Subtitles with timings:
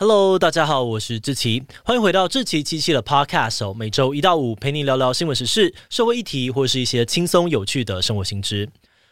[0.00, 3.74] Hello，大家好，我是志奇，欢迎回到志奇七七的 Podcast 哦。
[3.74, 8.68] 每周一到五陪你聊聊新闻时事、社会议题，或是一些轻松有趣的生活新知。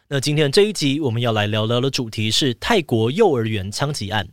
[0.06, 4.28] 那今天这一集我们要来聊聊的主题是泰国幼儿园枪击案。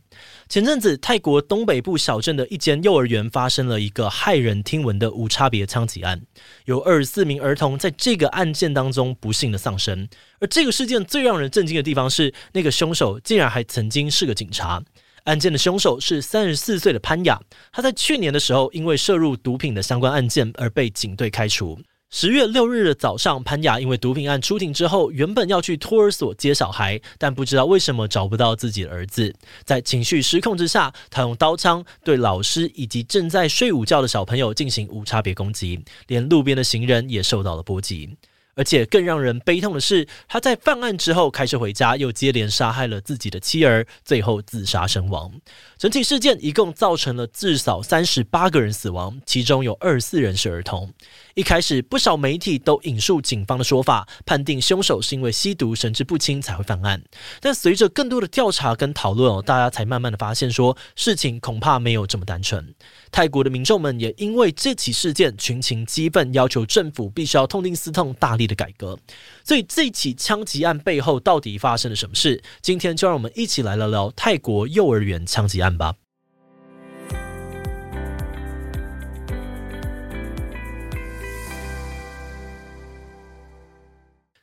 [0.48, 6.22] 前阵子，泰国东北部小镇的一间幼儿园发生了一个骇人听闻的无差别枪击案，
[6.66, 10.08] 有二十四名儿童在这个案件当中不幸的丧生。
[10.38, 14.80] 而这个事件最让人震惊的地方是，那个凶手竟然还曾经是个警察。
[15.24, 17.40] 案件的凶手是三十四岁的潘雅，
[17.72, 21.78] 他在去年的时候因为涉入毒品的相关案件而被警队开除。
[22.10, 29.34] 十月六日的早上，潘雅因为毒品案出庭之后，原本要去托儿所接小孩，但不知道为什么找不到自己的儿子，
[29.64, 38.10] 在情绪失控之下，他用刀枪对老师以及正在睡午觉的小朋友进行无差别攻击，连路边的行人也受到了波及。
[38.54, 45.32] 而且更让人悲痛的是，他在犯案之后开车回家，又接连杀害了自己的妻儿，最后自杀身亡。
[45.76, 50.92] 整体事件一共造成了至少三十八个人死亡，其中有二十四人是儿童。
[51.34, 57.02] 一开始，不少媒体都引述警方的说法，判定凶手是因为吸毒、神志不清才会犯案。
[57.40, 62.72] 但随着更多的调查跟讨论哦，大家才慢慢的发现说，事情恐怕没有这么单纯。
[63.10, 68.96] 泰国的民众们也因为这起事件群情激愤，要求政府必须要痛定思痛，大力的改革。
[69.42, 72.40] 所以这起枪击案背后到底发生了什么事？
[72.62, 75.94] 今天就让我们一起来聊聊泰国幼儿园枪击案吧。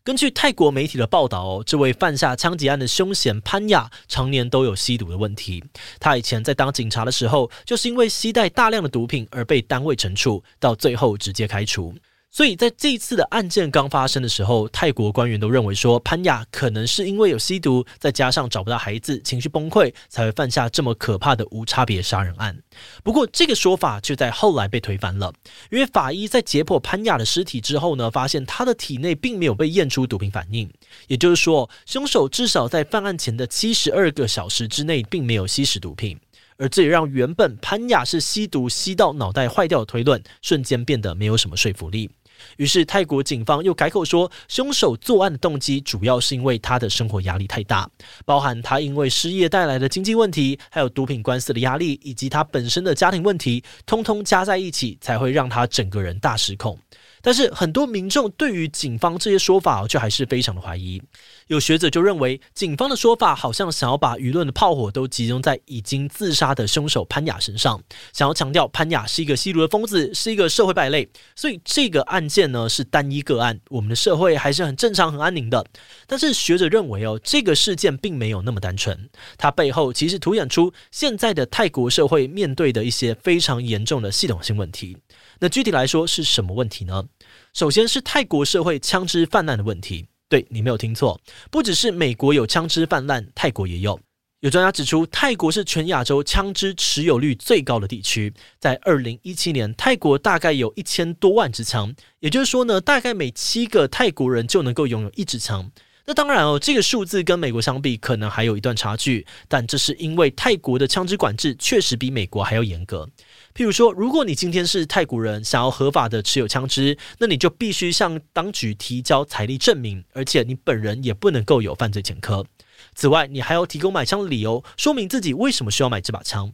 [0.03, 5.63] 根据泰国媒体的报道，这位犯下枪击案的凶嫌潘亚常年都有吸毒的问题。
[5.99, 11.93] 他以前在当警察的时候，就是因为携带大量的毒品而被单位惩处，到最后直接开除。
[12.33, 22.57] 所以在这一次的案件刚发生的时候，泰国官员都认为说，潘亚可能是因为有吸毒，再加上找不到孩子，情绪崩溃，才会犯下这么可怕的无差别杀人案。
[23.03, 25.33] 不过，这个说法却在后来被推翻了，
[25.69, 30.71] 因为法医在解剖潘亚的尸体之后呢，发现他的体内并没有被验出毒品反应，
[31.08, 36.17] 也就是说，凶手至少在犯案前的七十二个小时之内，并没有吸食毒品，
[36.55, 42.09] 而这也让原本潘亚是吸毒吸到脑袋坏掉的推论，瞬间变得没有什么说服力。
[42.57, 47.89] 于是，泰国警方又改口说，凶手作案的动机主要是因为他的生活压力太大，
[48.25, 56.77] 包含他因为失业带来的经济问题，还有毒品官司的压力，以及他本身的家庭问题，通通加在一起，才会让他整个人大失控。
[57.21, 61.02] 但是很多民众对于警方这些说法，却还是非常的怀疑。
[61.48, 67.82] 有学者就认为，警方的说法好像想要把舆论的炮火都集中在已经自杀的凶手潘雅身上，
[68.14, 71.08] 想要强调潘雅是一个吸毒的疯子，是一个社会败类。
[71.36, 75.65] 所以这个案件呢，是单一个案，我们的社会还是很正常、很安宁的。
[76.08, 84.98] 但是学者认为哦，这个事件并没有那么单纯，它背后其实凸显出现在的泰国社会面对的一些非常严重的系统性问题。
[85.43, 87.03] 那具体来说是什么问题呢？
[87.52, 90.05] 首先是泰国社会枪支泛滥的问题。
[90.29, 91.19] 对，你没有听错，
[91.49, 93.99] 不只是美国有枪支泛滥，泰国也有。
[94.41, 98.31] 有专家指出，泰国是全亚洲枪支持有率最高的地区。
[98.59, 105.71] 在二零一七年，泰国大概有一千多万支枪，也就是说呢，大概每七个泰国人就能够拥有一支枪。
[106.11, 113.08] 那当然哦，这个数字跟美国相比，可能还有一段差距，但这是因为泰国的枪支管制确实比美国还要严格。
[113.55, 122.45] 譬如说，如果你今天是泰国人，想要合法的持有枪支，那你就必须向当局提交财力证明，而且你本人也不能够有犯罪前科。
[122.94, 126.52] 此外，你还要提供买枪的理由，说明自己为什么需要买这把枪。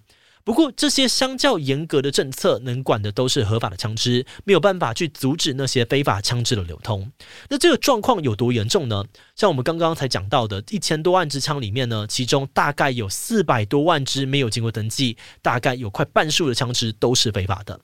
[0.47, 7.12] 不过，这些相较严格的政策能管的都是合法的枪支，没有办法去阻止那些非法枪支的流通。
[7.50, 9.03] 那这个状况有多严重呢？
[9.35, 17.78] 像我们刚刚才讲到的一千多万支枪里面呢，其中大概有四百多万支没有经过登记，大概有快半数的枪支都是非法的。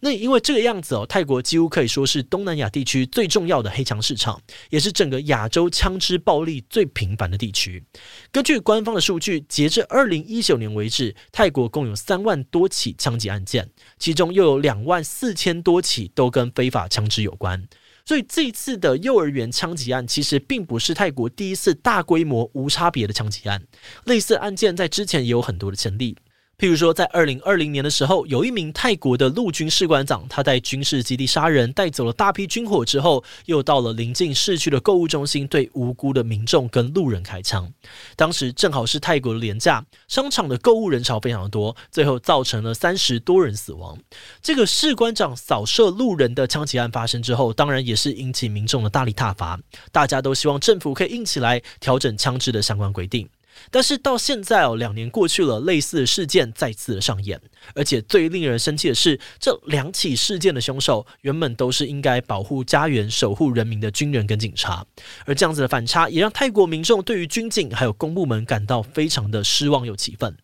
[0.00, 4.40] 那因为这个样子哦，泰国几乎可以说是东南亚地区最重要的黑枪市场，
[4.70, 7.84] 也是整个亚洲枪支暴力最频繁的地区。
[8.30, 17.68] 根据官方的数据，截至二零一九年为止，泰国共有三万多起枪击案件，其中又有两万四千多起都跟非法枪支有关。
[18.04, 23.62] 所以这次的幼儿园枪击案，其实并不是泰国第一次大规模无差别的枪击案，
[24.06, 26.16] 类似案件在之前也有很多的前例。
[26.62, 37.68] 譬如说，在二零二零年的时候，有一名泰国的陆军士官长，他在军事基地杀人，带走了大批军火之后，又到了临近市区的购物中心，对无辜的民众跟路人开枪。
[38.14, 43.98] 当时正好是泰国的廉价，商场的购物人潮非常多，最后造成了三十多人死亡。
[44.40, 49.58] 这个士官长扫射路人的枪击案发生之后，当然也是引起民众的大力挞伐，
[49.90, 53.28] 大家都希望政府可以硬起来，调整枪支的相关规定。
[53.70, 57.40] 但是到现在哦，两年过去了，类似的事件再次的上演，
[57.74, 64.84] 而且最令人生气的是，这两起事件的凶手原本都是应该保护家园、守护人民的军人跟警察，
[65.24, 70.36] 而这样子的反差，也让泰国民众对于军警还有公部门感到非常的失望又气愤。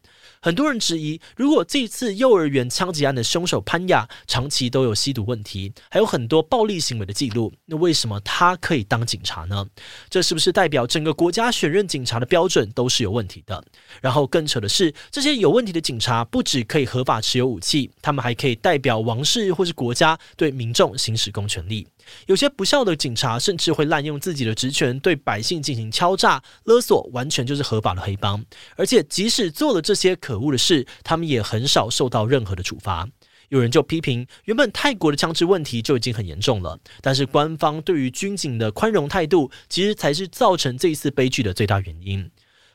[0.48, 9.66] 很多人质疑，如果这次幼儿园枪击案的凶手潘亚长期都有吸毒问题，还有很多暴力行为的记录，那为什么他可以当警察呢？
[10.08, 13.62] 这是不是代表整个国家选任警察的标准都是有问题的？
[14.00, 21.86] 然后更扯的是，这些有问题的警察不只可以合法持有武器，他们还可以代表王室或是国家对民众行使公权力。
[22.26, 28.44] 有些不孝的警察甚至会滥用自己的职权对百姓进行敲诈勒索，完全就是合法的黑帮。
[28.76, 33.08] 而且即使做了这些可恶的事，他们也很少受到任何的处罚。
[33.48, 42.30] 有人就批评，原本泰国的枪支问题就已经很严重了，但是官方对于军警的宽容态度，其实才是造成这一次悲剧的最大原因。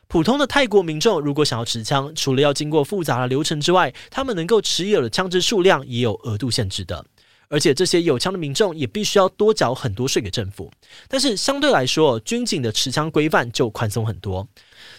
[0.08, 7.06] 普通的泰国民众如果想要持枪，除了要经过复杂的流程之外，他们能够持有的枪支数量也有额度限制的。
[7.48, 10.70] 而且这些有枪的民众也必须要多缴很多税给政府，
[11.08, 14.46] 但是相对来说，军警的持枪规范就宽松很多。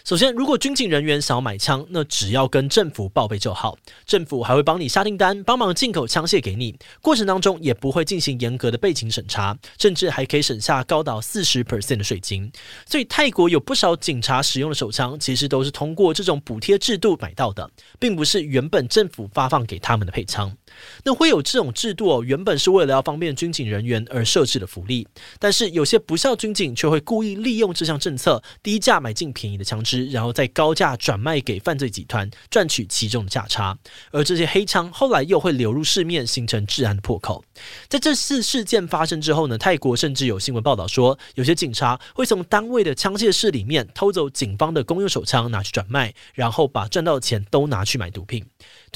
[0.04, 6.76] 首先，如果军警人员想要买枪，那只要跟政府报备就好，政府还会帮你下订单，帮忙进口枪械给你。
[7.00, 12.50] 过程当中也不会进行严格的背景审查，甚至还可以省下高达四十 percent 的税金。
[12.86, 17.68] 所以，泰国有不少警察使用的手枪，其实都是通过这种补贴制度买到的，
[17.98, 20.56] 并不是原本政府发放给他们的配枪。
[21.04, 25.06] 那会有这种制度哦，原本是为了要方便军警人员而设置的福利，
[25.38, 30.06] 但是有些不肖军警却会故意利用这项政策，低价买进便宜的枪支。
[30.06, 33.76] 然后再高价转卖给犯罪集团，赚取其中的价差，
[34.10, 37.44] 而这些黑枪后来又会流入市面，形成治安的破口。
[37.88, 48.44] 在这次事件发生之后呢，泰国甚至有新闻报道说，有些警察会从单位的枪械室里面偷走警方的公用手枪，拿去转卖，然后把赚到的钱都拿去买毒品。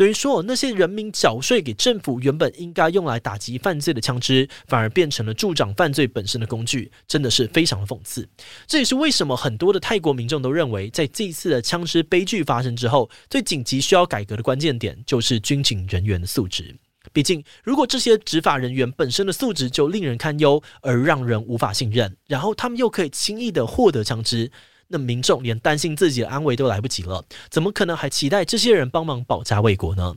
[0.01, 8.27] 等于说，那些人民缴税给政府，原本应该用来打击犯罪的枪支，反而变成了助长犯罪本身的工具，真的是非常的讽刺。
[8.67, 16.75] 这也是为什么很多的泰国民众都认为，在这一次的枪支悲剧发生之后，最紧急需要改革的关键点就是军警人员的素质。
[17.13, 24.51] 毕竟，如果这些执法人员本身的素质就令人堪忧，而让人无法信任，然后他们又可以轻易的获得枪支。
[24.93, 30.17] 那民众连担心自己的安危都来不及了，怎么可能还期待这些人帮忙保家卫国呢？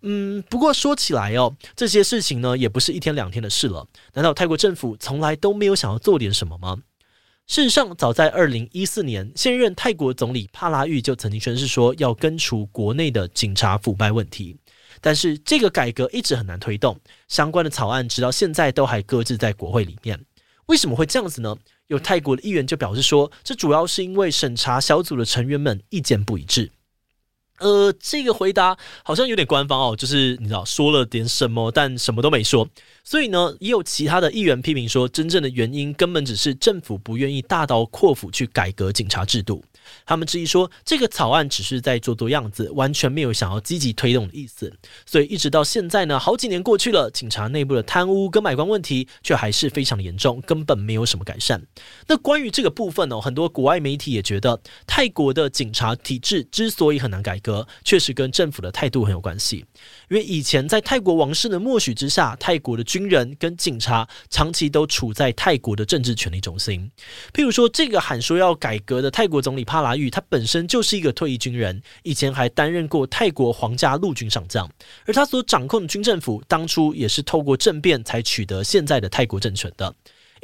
[0.00, 3.86] 嗯，不过说起来哦，这些事情呢也不是一天两天的事了。
[4.14, 6.78] 难道泰国政府从来都没有想要做点什么吗？
[7.46, 14.56] 事实上，早在二零一四年，现任泰国总理帕拉育就曾经宣誓说要根除国内的警察腐败问题，
[15.02, 16.98] 但是这个改革一直很难推动，
[17.28, 20.18] 相关的草案直到现在都还搁置在国会里面。
[20.66, 21.54] 为什么会这样子呢？
[21.88, 26.70] 有泰国的议员就表示说，这主要是因为审查小组的成员们意见不一致。
[27.58, 32.68] 呃，这个回答好像有点官方哦，就是你知道说了点什么，但什么都没说。
[33.04, 39.62] 所以呢，也有其他的议员批评说，真正的原因根本只是政府不愿意大刀阔斧去改革警察制度。
[40.06, 44.72] 他们质疑说，这个草案只是在做做样子，完全没有想要积极推动的意思。
[45.04, 51.62] 所以一直到现在呢，好几年过去了，警察内部的贪污跟买官问题却还是非常的严重，根本没有什么改善。
[52.06, 59.58] 那关于这个部分呢，很多国外媒体也觉得，泰国的警察体制之所以很难改革，确实跟政府的态度很有关系。
[60.08, 66.90] 因为以前在泰国王室的默许之下，泰国的军人跟警察长期都处在泰国的政治权力中心。
[67.34, 74.66] 譬如说，这个喊说要改革的泰国总理帕拉育，他本身就是一个退役军人，以前还担任过泰国皇家陆军上将，
[75.04, 79.94] 而他所掌控的军政府当初也是透过政变才取得现在的泰国政权的。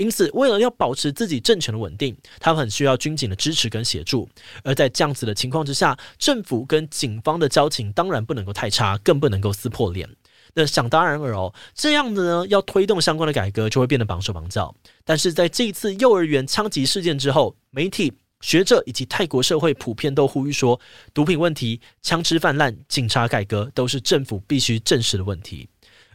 [0.01, 4.27] 因此，为了要保持自己政权的稳定，他们很需要军警的支持跟协助。
[4.65, 10.09] 而在这样子的情况之下，政府跟警方的交情当然不能够太差，更不能够撕破脸。
[10.55, 14.75] 那想当然尔哦，这样子呢，要推动相关的改革，就会变得绑手绑脚。
[15.05, 20.81] 但是在这一次幼儿园枪击事件之后，媒体、学者以及泰国社会普遍都呼吁说，
[21.13, 25.69] 毒品问题、枪支泛滥、警察改革都是政府必须正视的问题。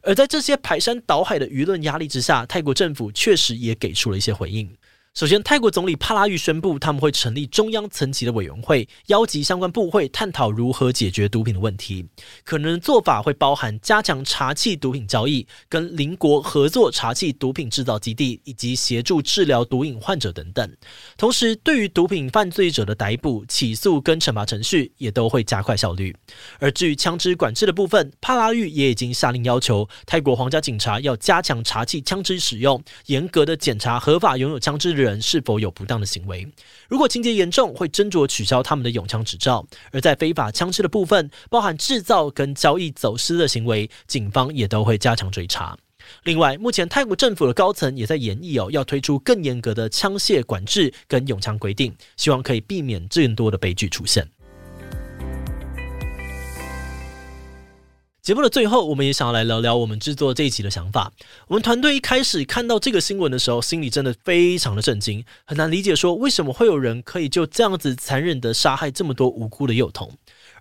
[0.05, 4.69] 而在这些排山倒海的舆论压力之下，泰国政府确实也给出了一些回应。
[5.15, 12.05] 首先，泰国总理帕拉育宣布，他们会成立中央层级的委员会，邀集相关部会探讨如何解决毒品的问题。
[12.43, 20.69] 可能做法会包含加强查缉毒品交易、跟邻国合作查缉毒品制造基地，以及协助治疗毒瘾患者等等。
[21.15, 26.13] 同时，对于毒品犯罪者的逮捕、起诉跟惩罚程序也都会加快效率。
[26.59, 35.04] 而至于枪支管制的部分，帕拉育也已经下令要求泰国皇家警察要加强查缉枪支使用，严格的检查合法拥有枪支人。
[35.05, 36.47] 人是否有不当的行为。
[36.89, 39.65] 如果情节严重，会斟酌取消他们的永枪执照。
[39.91, 45.77] 而在非法枪支的部分，包含制造跟交易走私的行为，警方也都会加强追查。
[46.23, 54.27] 另外，目前泰国政府的高层也在研议哦，要推出更严格的枪械管制跟永枪规定，希望可以避免更多的悲剧出现。
[58.25, 61.13] 节目的最后，我们也想要来聊聊我们制作这一集的想法。
[61.47, 70.11] 我们团队一开始看到这个新闻的时候，心里真的非常的震惊，很难理解说为什么会有人可以就这样子残忍的杀害这么多无辜的幼童。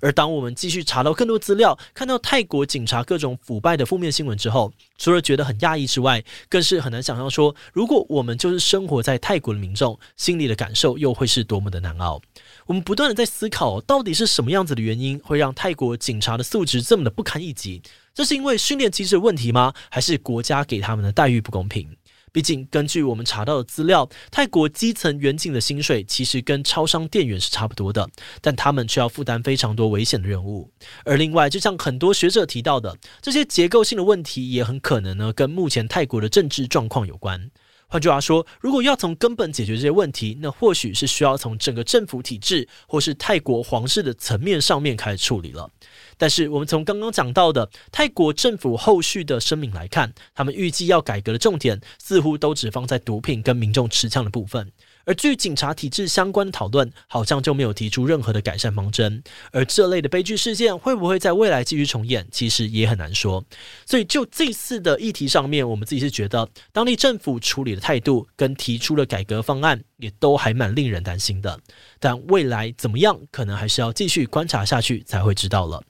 [0.04, 12.20] 而当我们继续查到更多资料，看到泰国警察各种腐败的负面新闻之后，除了觉得很讶异之外，更是很难想象说，如果我们就是生活在泰国的民众，心里的感受又会是多么的难熬。
[12.66, 17.80] 我们不断的在思考，到底是什么样子的原因会让泰国警察的素质这么的不堪一击？
[18.12, 19.72] 这是因为训练机制的问题吗？
[19.88, 21.96] 还是国家给他们的待遇不公平？
[22.34, 28.10] 毕竟，根据我们查到的资料，泰国基层远景的薪水其实跟超商店员是差不多的，
[28.40, 30.68] 但他们却要负担非常多危险的任务。
[31.04, 37.52] 而另外，就像很多学者提到的，这些结构性的问题也很可能呢，跟目前泰国的政治状况有关。
[37.86, 45.70] 换句话说，如果要从根本解决这些问题，那或许是需要从整个政府体制或是泰国皇室的层面上面开始处理了。
[46.16, 54.70] 但是，我们从刚刚讲到的泰国政府后续的声明来看，他们预计要改革的重点似乎都只放在毒品跟民众持枪的部分。
[55.06, 59.22] 而据警察体制相关的讨论，好像就没有提出任何的改善方针。
[59.52, 63.44] 而这类的悲剧事件会不会在未来继续重演，其实也很难说。
[63.84, 71.60] 所以就这次的议题上面，我们自己是觉得当地政府处理的态度跟提出的改革方案，也都还蛮令人担心的。
[72.00, 75.82] 但未来怎么样，可能还是要继续观察下去才会知道了。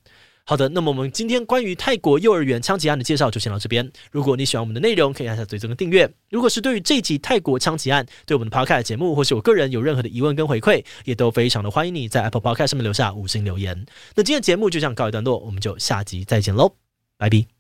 [0.47, 3.91] 好的，那么我们今天关于泰国幼儿园枪击案的介绍就先到这边。
[4.11, 6.07] 如果你喜欢我们的内容，可以按下追踪的订阅。
[6.29, 13.87] 如果是对于这一集泰国枪击案，对我们的 Podcast 节目或是我个人有任何的疑问跟回馈，也都非常的欢迎你在 Apple Podcast 上面留下五星留言。
[14.15, 16.75] 那今天节目就这样告一段落，我们就下集再见喽，
[17.17, 17.54] 拜拜。